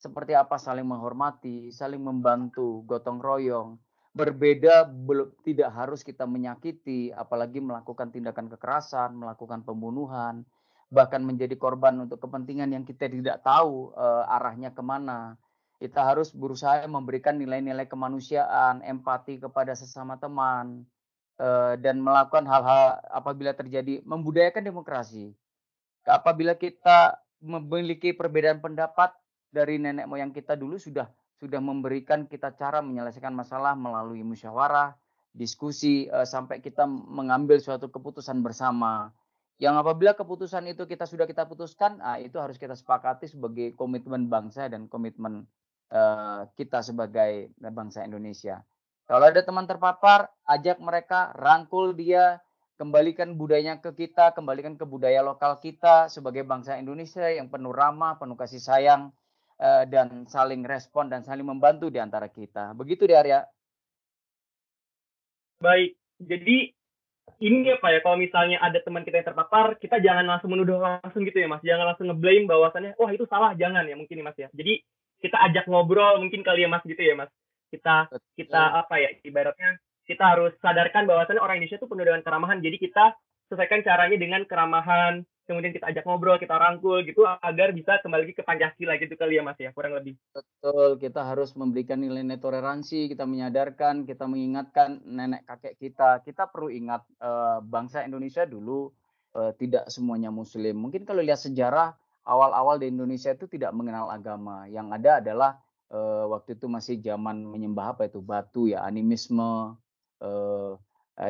[0.00, 3.76] Seperti apa saling menghormati, saling membantu, gotong royong,
[4.10, 10.42] berbeda belum tidak harus kita menyakiti apalagi melakukan tindakan kekerasan melakukan pembunuhan
[10.90, 15.38] bahkan menjadi korban untuk kepentingan yang kita tidak tahu uh, arahnya ke mana
[15.80, 20.84] kita harus berusaha memberikan nilai-nilai kemanusiaan empati kepada sesama teman
[21.38, 25.32] uh, dan melakukan hal-hal apabila terjadi membudayakan demokrasi
[26.04, 29.14] apabila kita memiliki perbedaan pendapat
[29.48, 31.08] dari nenek moyang kita dulu sudah
[31.40, 34.92] sudah memberikan kita cara menyelesaikan masalah melalui musyawarah,
[35.32, 39.08] diskusi uh, sampai kita mengambil suatu keputusan bersama.
[39.60, 44.24] Yang apabila keputusan itu kita sudah kita putuskan, nah, itu harus kita sepakati sebagai komitmen
[44.24, 45.44] bangsa dan komitmen
[45.92, 48.64] uh, kita sebagai bangsa Indonesia.
[49.04, 52.40] Kalau ada teman terpapar, ajak mereka, rangkul dia,
[52.80, 58.16] kembalikan budayanya ke kita, kembalikan ke budaya lokal kita sebagai bangsa Indonesia yang penuh ramah,
[58.16, 59.12] penuh kasih sayang,
[59.60, 62.72] uh, dan saling respon dan saling membantu di antara kita.
[62.72, 63.44] Begitu di area.
[65.60, 66.72] Baik, jadi
[67.38, 71.22] ini apa ya kalau misalnya ada teman kita yang terpapar, kita jangan langsung menuduh langsung
[71.22, 74.38] gitu ya mas, jangan langsung ngeblame bahwasannya, wah itu salah, jangan ya mungkin nih mas
[74.38, 74.48] ya.
[74.50, 74.82] Jadi
[75.20, 77.30] kita ajak ngobrol mungkin kali ya mas gitu ya mas.
[77.70, 79.78] Kita kita apa ya ibaratnya
[80.10, 83.14] kita harus sadarkan bahwasannya orang Indonesia itu penuh dengan keramahan, jadi kita
[83.46, 88.46] selesaikan caranya dengan keramahan, kemudian kita ajak ngobrol, kita rangkul gitu agar bisa kembali ke
[88.46, 90.14] Pancasila gitu kali ya Mas ya, kurang lebih.
[90.30, 96.22] Betul, kita harus memberikan nilai-nilai toleransi, kita menyadarkan, kita mengingatkan nenek kakek kita.
[96.22, 98.94] Kita perlu ingat uh, bangsa Indonesia dulu
[99.34, 100.78] uh, tidak semuanya muslim.
[100.78, 104.70] Mungkin kalau lihat sejarah awal-awal di Indonesia itu tidak mengenal agama.
[104.70, 105.50] Yang ada adalah
[105.90, 109.74] uh, waktu itu masih zaman menyembah apa itu batu ya, animisme
[110.20, 110.72] Eh,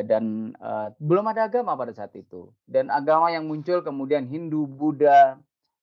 [0.06, 2.46] dan uh, belum ada agama pada saat itu.
[2.62, 5.34] Dan agama yang muncul kemudian Hindu, Buddha,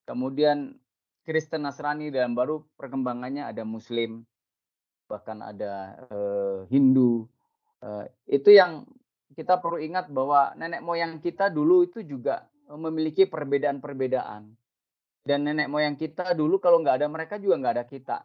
[0.07, 0.79] kemudian
[1.27, 4.23] Kristen, Nasrani dan baru perkembangannya ada Muslim,
[5.11, 7.27] bahkan ada uh, Hindu.
[7.83, 8.87] Uh, itu yang
[9.35, 14.47] kita perlu ingat bahwa nenek moyang kita dulu itu juga memiliki perbedaan-perbedaan.
[15.27, 18.17] Dan nenek moyang kita dulu kalau nggak ada mereka juga nggak ada kita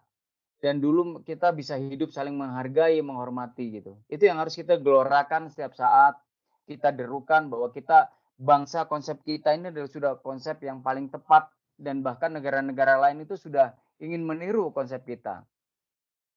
[0.62, 3.98] dan dulu kita bisa hidup saling menghargai, menghormati gitu.
[4.06, 6.14] Itu yang harus kita gelorakan setiap saat.
[6.62, 12.06] Kita derukan bahwa kita bangsa konsep kita ini adalah sudah konsep yang paling tepat dan
[12.06, 15.42] bahkan negara-negara lain itu sudah ingin meniru konsep kita.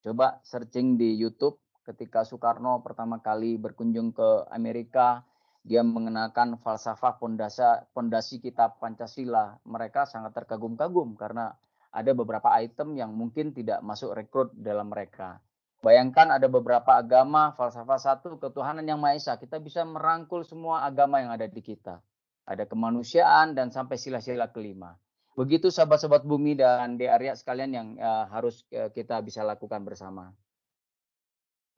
[0.01, 5.21] Coba searching di YouTube ketika Soekarno pertama kali berkunjung ke Amerika,
[5.61, 9.61] dia mengenakan falsafah pondasa pondasi kita Pancasila.
[9.69, 11.53] Mereka sangat terkagum-kagum karena
[11.95, 15.39] ada beberapa item yang mungkin tidak masuk rekrut dalam mereka.
[15.79, 19.39] Bayangkan ada beberapa agama, falsafah satu, ketuhanan yang Maha Esa.
[19.39, 22.03] Kita bisa merangkul semua agama yang ada di kita.
[22.43, 24.99] Ada kemanusiaan dan sampai sila-sila kelima.
[25.39, 30.35] Begitu sahabat-sahabat bumi dan di area sekalian yang uh, harus uh, kita bisa lakukan bersama.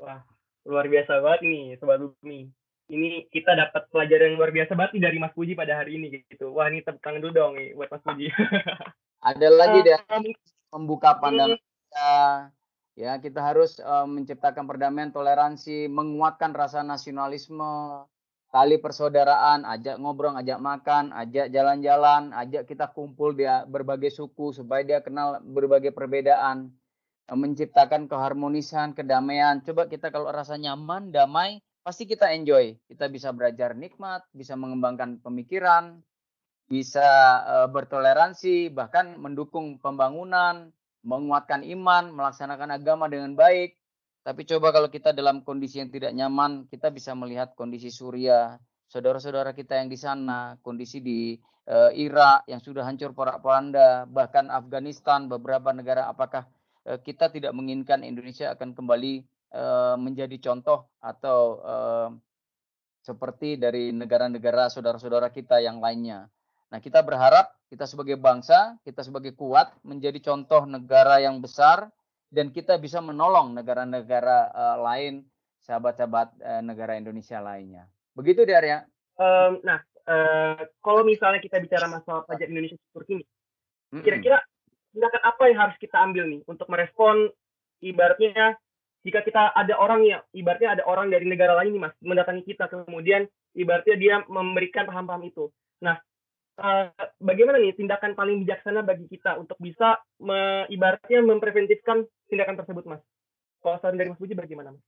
[0.01, 0.23] Wah,
[0.65, 2.49] luar biasa banget nih sobat bumi
[2.87, 6.55] ini kita dapat pelajaran yang luar biasa banget dari Mas Puji pada hari ini gitu.
[6.55, 8.31] Wah ini tepuk tangan dulu dong nih buat Mas Puji.
[9.37, 9.97] Ada lagi deh
[10.73, 12.13] membuka pandangan kita.
[12.97, 18.01] Ya kita harus uh, menciptakan perdamaian, toleransi, menguatkan rasa nasionalisme,
[18.49, 24.81] tali persaudaraan, ajak ngobrol, ajak makan, ajak jalan-jalan, ajak kita kumpul dia berbagai suku supaya
[24.81, 26.73] dia kenal berbagai perbedaan,
[27.29, 29.61] menciptakan keharmonisan, kedamaian.
[29.61, 32.73] Coba kita kalau rasa nyaman, damai, pasti kita enjoy.
[32.89, 36.01] Kita bisa belajar nikmat, bisa mengembangkan pemikiran,
[36.67, 37.07] bisa
[37.47, 40.69] uh, bertoleransi, bahkan mendukung pembangunan,
[41.01, 43.79] menguatkan iman, melaksanakan agama dengan baik.
[44.27, 48.59] Tapi coba kalau kita dalam kondisi yang tidak nyaman, kita bisa melihat kondisi Suriah,
[48.91, 51.39] saudara-saudara kita yang di sana, kondisi di
[51.71, 56.11] uh, Irak yang sudah hancur porak-poranda, bahkan Afghanistan, beberapa negara.
[56.11, 56.43] Apakah
[56.83, 62.09] uh, kita tidak menginginkan Indonesia akan kembali Eh, menjadi contoh atau uh,
[62.99, 66.27] seperti dari negara-negara saudara-saudara kita yang lainnya.
[66.67, 71.91] Nah, kita berharap kita sebagai bangsa, kita sebagai kuat menjadi contoh negara yang besar
[72.27, 75.23] dan kita bisa menolong negara-negara uh, lain,
[75.63, 77.87] sahabat-sahabat uh, negara Indonesia lainnya.
[78.15, 78.83] Begitu, Arya.
[79.15, 83.25] Um, nah, uh, kalau misalnya kita bicara masalah pajak Indonesia seperti ini,
[84.03, 84.43] kira-kira
[84.91, 87.29] tindakan apa yang harus kita ambil nih untuk merespon
[87.85, 88.57] ibaratnya
[89.05, 92.67] jika kita ada orang yang ibaratnya ada orang dari negara lain nih mas mendatangi kita
[92.67, 96.01] kemudian ibaratnya dia memberikan paham-paham itu nah
[96.57, 96.91] uh,
[97.21, 103.01] bagaimana nih tindakan paling bijaksana bagi kita untuk bisa me, ibaratnya mempreventifkan tindakan tersebut mas?
[103.57, 104.83] Kalau saran dari mas Puji bagaimana mas?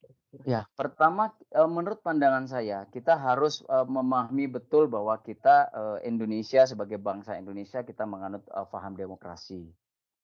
[0.45, 5.73] Ya pertama eh, menurut pandangan saya kita harus uh, memahami betul bahwa kita
[6.05, 9.65] Indonesia sebagai bangsa Indonesia kita menganut paham demokrasi.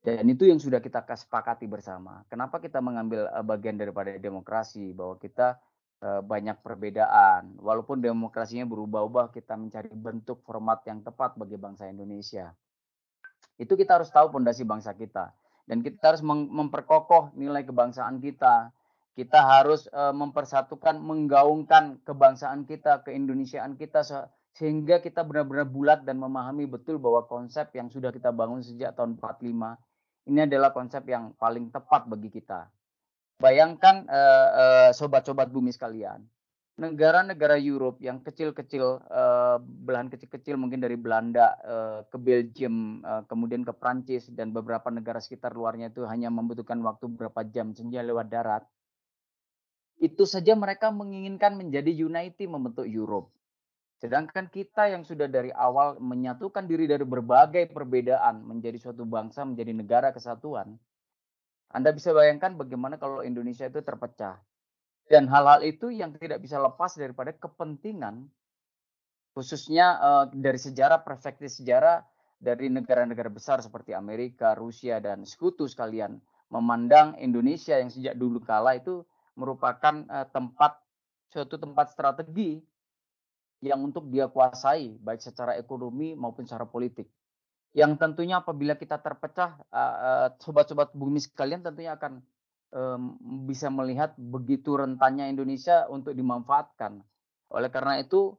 [0.06, 2.22] Dan itu yang sudah kita kesepakati bersama.
[2.30, 4.94] Kenapa kita mengambil bagian daripada demokrasi?
[4.94, 5.58] Bahwa kita
[6.06, 7.58] banyak perbedaan.
[7.58, 12.54] Walaupun demokrasinya berubah-ubah, kita mencari bentuk format yang tepat bagi bangsa Indonesia.
[13.56, 15.32] Itu kita harus tahu fondasi bangsa kita
[15.66, 18.70] dan kita harus memperkokoh nilai kebangsaan kita.
[19.16, 24.04] Kita harus uh, mempersatukan, menggaungkan kebangsaan kita, keindonesiaan kita
[24.52, 29.16] sehingga kita benar-benar bulat dan memahami betul bahwa konsep yang sudah kita bangun sejak tahun
[29.16, 29.80] 45
[30.26, 32.68] ini adalah konsep yang paling tepat bagi kita.
[33.36, 36.24] Bayangkan uh, uh, sobat-sobat bumi sekalian,
[36.80, 41.56] negara-negara Europe yang kecil-kecil, uh, belahan kecil-kecil mungkin dari Belanda
[42.08, 47.44] ke Belgium, kemudian ke Prancis dan beberapa negara sekitar luarnya itu hanya membutuhkan waktu berapa
[47.52, 48.64] jam saja lewat darat.
[50.00, 53.32] Itu saja mereka menginginkan menjadi unity membentuk Europe.
[54.00, 59.72] Sedangkan kita yang sudah dari awal menyatukan diri dari berbagai perbedaan menjadi suatu bangsa, menjadi
[59.72, 60.76] negara kesatuan,
[61.74, 64.42] Anda bisa bayangkan bagaimana kalau Indonesia itu terpecah.
[65.06, 68.26] Dan hal-hal itu yang tidak bisa lepas daripada kepentingan,
[69.38, 72.02] khususnya uh, dari sejarah, perspektif sejarah
[72.42, 76.18] dari negara-negara besar seperti Amerika, Rusia, dan sekutu sekalian,
[76.50, 79.06] memandang Indonesia yang sejak dulu kala itu
[79.38, 80.82] merupakan uh, tempat
[81.30, 82.64] suatu tempat strategi
[83.62, 87.10] yang untuk dia kuasai baik secara ekonomi maupun secara politik.
[87.76, 89.60] Yang tentunya apabila kita terpecah,
[90.40, 92.24] sobat-sobat bumi sekalian tentunya akan
[93.44, 97.04] bisa melihat begitu rentannya Indonesia untuk dimanfaatkan.
[97.52, 98.32] Oleh karena itu,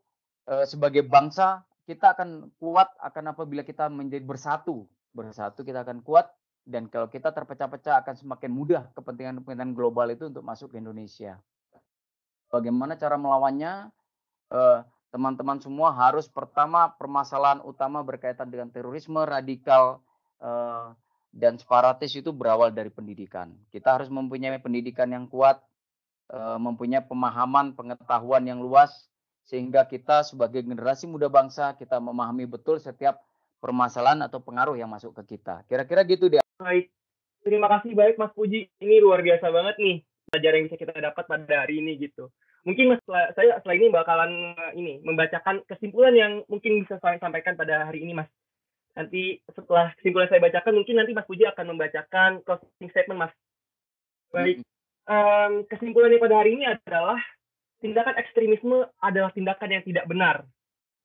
[0.65, 4.89] sebagai bangsa kita akan kuat akan apabila kita menjadi bersatu.
[5.13, 6.33] Bersatu kita akan kuat
[6.65, 11.37] dan kalau kita terpecah-pecah akan semakin mudah kepentingan-kepentingan global itu untuk masuk ke Indonesia.
[12.49, 13.93] Bagaimana cara melawannya?
[15.17, 20.05] Teman-teman semua harus pertama permasalahan utama berkaitan dengan terorisme radikal
[20.45, 20.93] uh,
[21.33, 23.57] dan separatis itu berawal dari pendidikan.
[23.73, 25.65] Kita harus mempunyai pendidikan yang kuat,
[26.37, 29.09] uh, mempunyai pemahaman, pengetahuan yang luas,
[29.49, 33.25] sehingga kita sebagai generasi muda bangsa kita memahami betul setiap
[33.57, 35.65] permasalahan atau pengaruh yang masuk ke kita.
[35.65, 36.45] Kira-kira gitu dia.
[36.61, 36.93] Baik,
[37.41, 38.69] terima kasih baik Mas Puji.
[38.85, 39.97] Ini luar biasa banget nih
[40.29, 42.29] pelajaran yang bisa kita dapat pada hari ini gitu
[42.67, 47.55] mungkin mas saya setelah ini bakalan eh, ini membacakan kesimpulan yang mungkin bisa saya sampaikan
[47.55, 48.29] pada hari ini mas
[48.99, 53.33] nanti setelah kesimpulan saya bacakan mungkin nanti mas Puji akan membacakan closing statement mas
[54.35, 54.67] baik
[55.07, 57.23] um, kesimpulannya pada hari ini adalah
[57.81, 60.37] tindakan ekstremisme adalah tindakan yang tidak benar.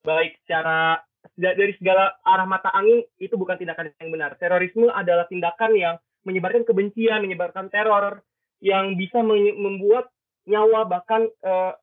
[0.01, 0.97] Baik secara
[1.37, 4.33] dari segala arah mata angin itu bukan tindakan yang benar.
[4.41, 5.95] Terorisme adalah tindakan yang
[6.25, 8.25] menyebarkan kebencian, menyebarkan teror
[8.61, 10.09] yang bisa membuat
[10.47, 11.73] nyawa bahkan uh,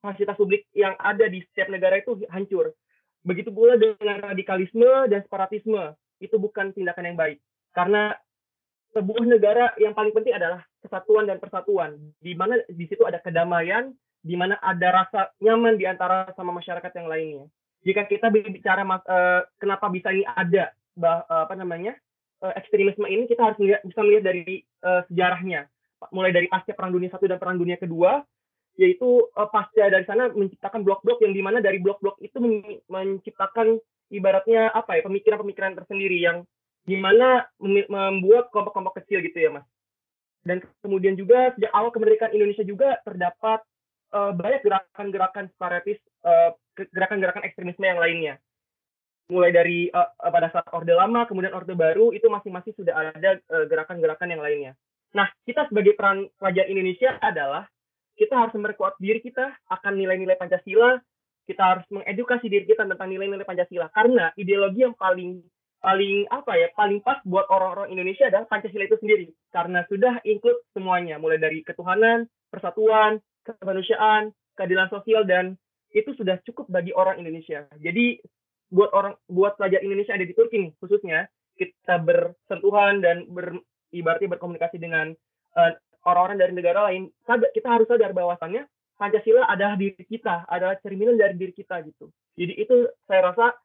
[0.00, 2.72] fasilitas publik yang ada di setiap negara itu hancur.
[3.20, 5.92] Begitu pula dengan radikalisme dan separatisme.
[6.20, 7.38] Itu bukan tindakan yang baik.
[7.76, 8.16] Karena
[8.96, 12.00] sebuah negara yang paling penting adalah kesatuan dan persatuan.
[12.18, 16.92] Di mana di situ ada kedamaian, di mana ada rasa nyaman di antara sama masyarakat
[16.96, 17.44] yang lainnya.
[17.80, 21.96] Jika kita bicara uh, kenapa bisa ini ada bah, uh, apa namanya
[22.44, 25.68] uh, ekstremisme ini, kita harus melihat, bisa melihat dari sejarahnya.
[26.08, 28.24] Mulai dari pasca Perang Dunia Satu dan Perang Dunia Kedua,
[28.80, 32.40] yaitu uh, pasca dari sana menciptakan blok-blok yang di mana dari blok-blok itu
[32.88, 33.76] menciptakan
[34.08, 36.48] ibaratnya apa ya pemikiran-pemikiran tersendiri yang
[36.88, 37.44] di mana
[37.92, 39.66] membuat kelompok-kelompok kecil gitu ya mas.
[40.40, 43.60] Dan kemudian juga sejak awal kemerdekaan Indonesia juga terdapat
[44.16, 48.40] uh, banyak gerakan-gerakan separatis uh, gerakan-gerakan ekstremisme yang lainnya.
[49.28, 53.36] Mulai dari uh, pada saat orde lama kemudian orde baru itu masing-masing sudah ada
[53.68, 54.72] gerakan-gerakan uh, yang lainnya
[55.10, 57.66] nah kita sebagai peran pelajar Indonesia adalah
[58.20, 61.00] kita harus memperkuat diri kita akan nilai-nilai Pancasila,
[61.48, 63.88] kita harus mengedukasi diri kita tentang nilai-nilai Pancasila.
[63.96, 65.40] Karena ideologi yang paling
[65.80, 69.32] paling apa ya paling pas buat orang-orang Indonesia adalah Pancasila itu sendiri.
[69.48, 71.16] Karena sudah include semuanya.
[71.16, 75.56] Mulai dari ketuhanan, persatuan, kemanusiaan, keadilan sosial dan
[75.96, 77.64] itu sudah cukup bagi orang Indonesia.
[77.80, 78.20] Jadi
[78.68, 81.24] buat orang buat pelajar Indonesia ada di Turki khususnya.
[81.60, 83.52] Kita bersentuhan dan ber,
[83.94, 85.12] ibaratnya berkomunikasi dengan
[85.58, 85.72] uh,
[86.06, 87.12] orang-orang dari negara lain,
[87.54, 88.64] kita harus sadar bahwasannya
[89.00, 92.12] Pancasila adalah diri kita, adalah cerminan dari diri kita gitu.
[92.36, 93.56] Jadi itu saya rasa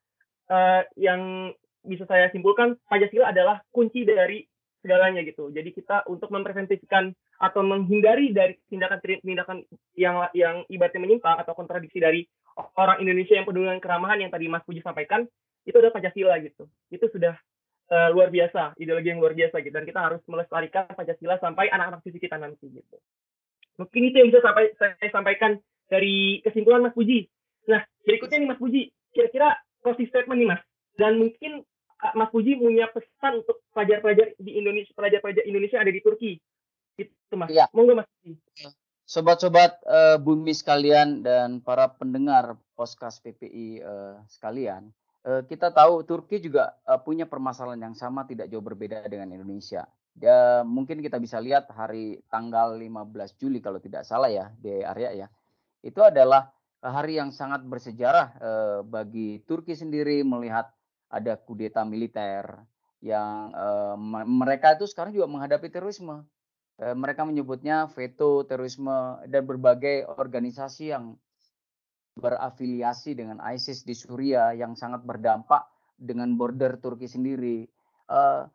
[0.48, 1.52] uh, yang
[1.84, 4.48] bisa saya simpulkan Pancasila adalah kunci dari
[4.80, 5.50] segalanya gitu.
[5.50, 7.12] Jadi kita untuk mempreventifkan
[7.42, 9.66] atau menghindari dari tindakan-tindakan
[9.98, 12.24] yang yang ibaratnya menyimpang atau kontradiksi dari
[12.78, 15.28] orang Indonesia yang peduli dengan keramahan yang tadi Mas Puji sampaikan
[15.66, 16.70] itu adalah Pancasila gitu.
[16.94, 17.34] Itu sudah
[17.92, 19.74] uh, luar biasa, ideologi yang luar biasa gitu.
[19.74, 22.98] Dan kita harus melestarikan Pancasila sampai anak-anak cucu kita nanti gitu.
[23.76, 25.60] Mungkin itu yang bisa sampai saya sampaikan
[25.92, 27.28] dari kesimpulan Mas Puji.
[27.68, 30.62] Nah, berikutnya nih Mas Puji, kira-kira closing statement nih Mas.
[30.96, 31.62] Dan mungkin
[32.16, 36.40] Mas Puji punya pesan untuk pelajar-pelajar di Indonesia, pelajar-pelajar Indonesia ada di Turki.
[36.96, 37.52] Itu Mas.
[37.52, 37.68] Ya.
[37.76, 38.40] Monggo Mas Puji.
[39.06, 46.06] Sobat-sobat uh, bumi sekalian dan para pendengar podcast PPI uh, eh, sekalian, Eh, kita tahu
[46.06, 49.90] Turki juga uh, punya permasalahan yang sama tidak jauh berbeda dengan Indonesia.
[50.16, 55.26] Ya, mungkin kita bisa lihat hari tanggal 15 Juli kalau tidak salah ya di area
[55.26, 55.28] ya.
[55.82, 60.70] Itu adalah hari yang sangat bersejarah uh, bagi Turki sendiri melihat
[61.10, 62.62] ada kudeta militer
[63.06, 63.54] yang
[64.26, 66.26] mereka itu sekarang juga menghadapi terorisme.
[66.82, 71.14] Mereka menyebutnya veto terorisme dan berbagai organisasi yang
[72.16, 75.68] berafiliasi dengan ISIS di Suriah yang sangat berdampak
[76.00, 77.68] dengan border Turki sendiri.
[78.08, 78.48] Uh,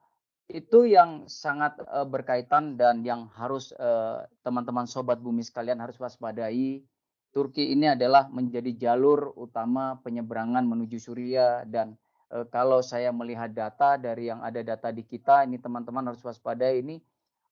[0.51, 6.83] itu yang sangat uh, berkaitan dan yang harus eh, teman-teman sobat bumi sekalian harus waspadai.
[7.31, 11.95] Turki ini adalah menjadi jalur utama penyeberangan menuju Suriah dan
[12.35, 16.83] uh, kalau saya melihat data dari yang ada data di kita ini teman-teman harus waspadai
[16.83, 16.99] ini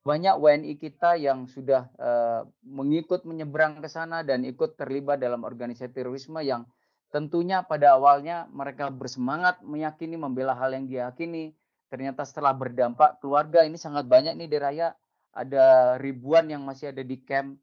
[0.09, 5.93] banyak WNI kita yang sudah uh, mengikut menyeberang ke sana dan ikut terlibat dalam organisasi
[5.93, 6.65] terorisme yang
[7.13, 11.53] tentunya pada awalnya mereka bersemangat meyakini membela hal yang diyakini.
[11.93, 14.89] Ternyata setelah berdampak keluarga ini sangat banyak nih di raya.
[15.37, 17.61] Ada ribuan yang masih ada di camp.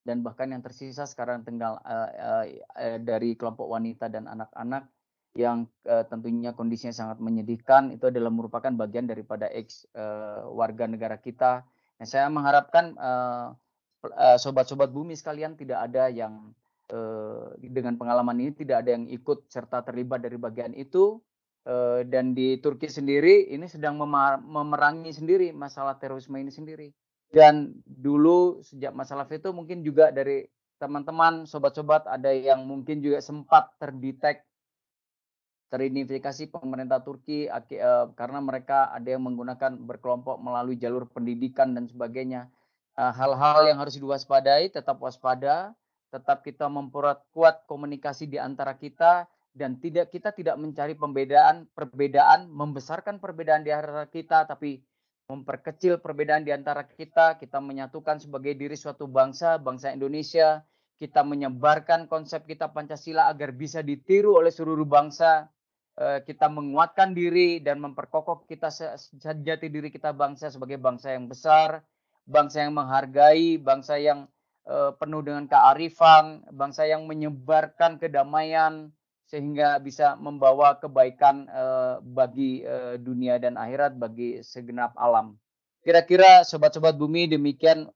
[0.00, 2.44] Dan bahkan yang tersisa sekarang tinggal uh, uh,
[2.80, 4.88] uh, dari kelompok wanita dan anak-anak
[5.38, 11.14] yang uh, tentunya kondisinya sangat menyedihkan itu adalah merupakan bagian daripada ex uh, warga negara
[11.14, 11.62] kita.
[12.02, 13.54] Nah, saya mengharapkan uh,
[14.02, 16.50] uh, sobat-sobat bumi sekalian tidak ada yang
[16.90, 21.22] uh, dengan pengalaman ini tidak ada yang ikut serta terlibat dari bagian itu
[21.70, 23.94] uh, dan di Turki sendiri ini sedang
[24.42, 26.90] memerangi sendiri masalah terorisme ini sendiri.
[27.30, 30.48] Dan dulu sejak masalah veto mungkin juga dari
[30.80, 34.47] teman-teman sobat-sobat ada yang mungkin juga sempat terdetek
[35.68, 42.48] teridentifikasi pemerintah Turki uh, karena mereka ada yang menggunakan berkelompok melalui jalur pendidikan dan sebagainya.
[42.98, 45.70] Eh, hal-hal yang harus diwaspadai, tetap waspada,
[46.10, 53.22] tetap kita memperkuat komunikasi di antara kita dan tidak kita tidak mencari pembedaan, perbedaan, membesarkan
[53.22, 54.82] perbedaan di antara kita, tapi
[55.30, 60.66] memperkecil perbedaan di antara kita, kita menyatukan sebagai diri suatu bangsa, bangsa Indonesia,
[60.98, 65.57] kita menyebarkan konsep kita Pancasila agar bisa ditiru oleh seluruh bangsa, Eh,
[65.98, 71.82] kita menguatkan diri dan memperkokoh kita sejati diri kita bangsa sebagai bangsa yang besar,
[72.22, 74.30] bangsa yang menghargai, bangsa yang
[74.70, 78.94] uh, penuh dengan kearifan, bangsa yang menyebarkan kedamaian
[79.26, 82.64] sehingga bisa membawa kebaikan uh, bagi
[83.02, 85.34] dunia dan akhirat bagi segenap alam.
[85.82, 87.88] Kira-kira sobat-sobat bumi demikian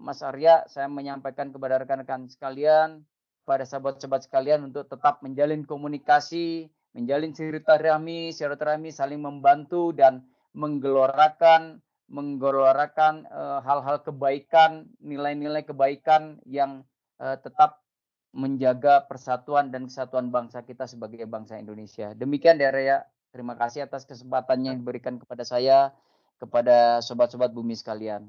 [0.00, 3.04] Mas Arya saya menyampaikan kepada rekan-rekan sekalian,
[3.48, 10.24] pada sahabat-sahabat sekalian untuk tetap menjalin komunikasi, menjalin silaturahmi, silaturahmi saling membantu dan
[10.56, 13.28] menggelorakan menggelorakan
[13.60, 16.80] hal-hal uh, kebaikan, nilai-nilai kebaikan yang
[17.20, 17.84] uh, tetap
[18.32, 22.16] menjaga persatuan dan kesatuan bangsa kita sebagai bangsa Indonesia.
[22.16, 23.04] Demikian dari ya.
[23.28, 25.92] Terima kasih atas kesempatannya yang diberikan kepada saya,
[26.40, 28.24] kepada sobat-sobat bumi sekalian.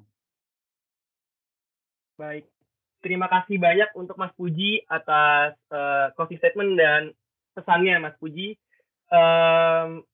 [2.20, 2.52] Baik,
[3.00, 7.16] terima kasih banyak untuk Mas Puji atas uh, closing statement dan
[7.60, 8.56] pesannya, Mas Puji.
[9.12, 10.08] Um,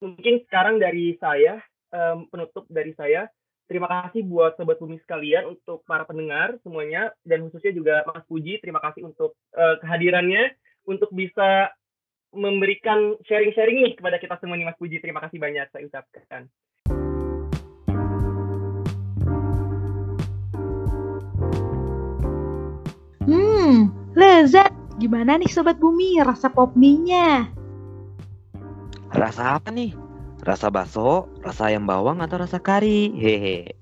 [0.00, 1.60] mungkin sekarang dari saya,
[1.92, 3.28] um, penutup dari saya,
[3.72, 8.60] Terima kasih buat sobat bumi sekalian untuk para pendengar semuanya dan khususnya juga Mas Puji
[8.60, 10.52] terima kasih untuk uh, kehadirannya
[10.84, 11.72] untuk bisa
[12.36, 15.00] memberikan sharing-sharing nih kepada kita semua nih Mas Puji.
[15.00, 16.42] Terima kasih banyak saya ucapkan.
[23.24, 24.81] Hmm, lezat.
[25.02, 27.50] Gimana nih Sobat Bumi rasa pop mie-nya?
[29.10, 29.98] Rasa apa nih?
[30.46, 33.10] Rasa bakso, rasa ayam bawang atau rasa kari?
[33.18, 33.74] Hehe.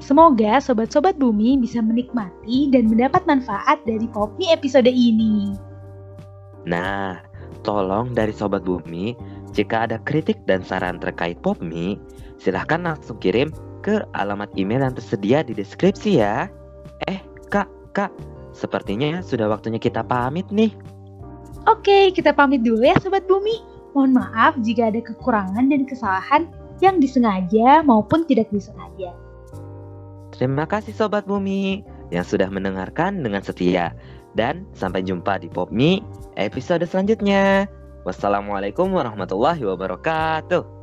[0.00, 5.52] Semoga sobat-sobat bumi bisa menikmati dan mendapat manfaat dari Popmi episode ini.
[6.64, 7.20] Nah,
[7.60, 9.12] tolong dari sobat bumi,
[9.52, 12.00] jika ada kritik dan saran terkait Popmi,
[12.40, 13.52] silahkan langsung kirim
[13.84, 16.48] ke alamat email yang tersedia di deskripsi ya.
[17.04, 17.20] Eh,
[17.52, 18.14] kak, kak,
[18.58, 20.74] sepertinya sudah waktunya kita pamit nih.
[21.70, 23.62] Oke, kita pamit dulu ya sobat bumi.
[23.94, 26.42] Mohon maaf jika ada kekurangan dan kesalahan
[26.78, 29.14] yang disengaja maupun tidak disengaja.
[30.38, 31.82] Terima kasih Sobat Bumi
[32.14, 33.90] yang sudah mendengarkan dengan setia.
[34.38, 35.98] Dan sampai jumpa di Popmi
[36.38, 37.66] episode selanjutnya.
[38.06, 40.77] Wassalamualaikum warahmatullahi wabarakatuh.